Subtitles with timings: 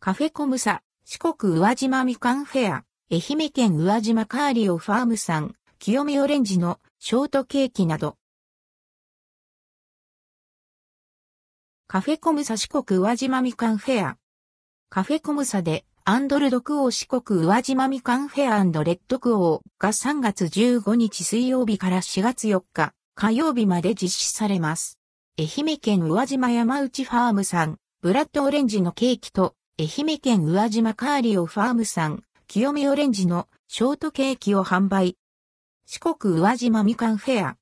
[0.00, 8.16] カフェコムサ、四国宇和島みかんフェア、愛媛県宇和島 corleo farm さん、清見オレンジのショートケーキなど。
[11.88, 14.18] カフェコムサ四国宇和島みかんフェア。
[14.88, 24.96] カフェコムサでアンドルドクオー四国宇和島みかんフェアレッドクオーが3月15日水曜日から4月4日火曜日まで実施されます。
[25.36, 35.16] 愛媛県宇和島山内ファームさん、ブラッドオレンジのケーキと愛媛県宇和島カーリオファームさん、清見オレンジのショートケーキを販売。
[35.86, 37.56] 四国宇和島みかんフェア。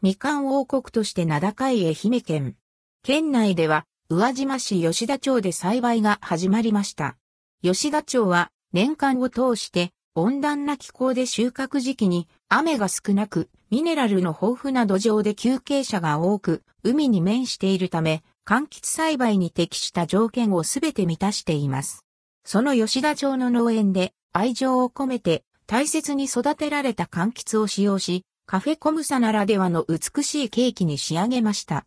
[0.00, 2.56] みかん王国として名高い愛媛県。
[3.02, 7.16] 県内では宇和島市吉田町で栽培が始まりました。
[7.64, 22.04] 吉田町は年間を通して温暖な気候で収穫時期に雨が少なくミネラルの豊富な土壌で休憩者が多く海に面しているため柑橘栽培に適した条件をすべて満たしています。
[22.44, 31.86] その吉田町の農園で愛情を込めて大切に育てられた柑橘を使用しカフェコムサならではの美しいケーキに仕上げました。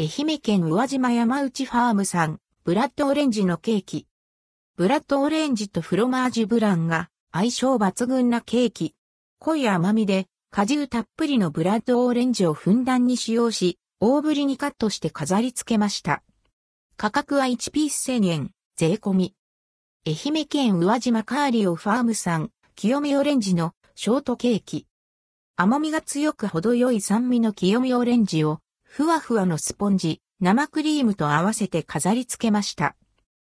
[0.00, 4.06] 愛媛県宇和島山内ファームさんブラッドオレンジのケーキ
[4.76, 8.94] ブラッドオレンジとフロマージュブランが相性抜群なケーキ。
[9.38, 16.24] 濃い甘みで果汁たっぷりのブラッドオレンジをふんだんに使用し、大ぶりにカットして飾り付けました。
[16.96, 19.34] 価格は1ピース1000円、税込み。
[20.04, 24.88] 愛媛県宇和島カーリオファームさん、清見オレンジのショートケーキ。
[25.54, 32.96] 甘みが強く程よい酸味の清見オレンジを、ふわふわのスポンジ、生クリームと合わせて飾り付けました。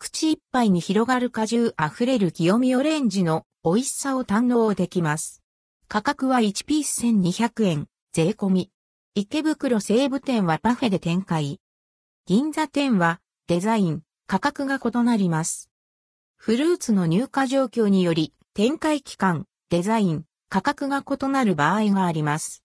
[0.00, 5.44] 口いっぱいに広がる果汁あふれる清見オレンジの美味しさを堪能できます。
[5.86, 8.73] 価格は1ピース1200円、税込み。
[9.16, 11.60] 池袋西武店はパフェで展開。
[12.26, 15.70] 銀座店はデザイン、価格が異なります。
[16.34, 22.60] フルーツの入荷状況により展開期間、デザイン、価格が異なる場合があります。